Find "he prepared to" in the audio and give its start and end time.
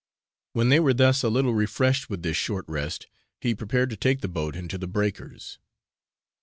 3.39-3.95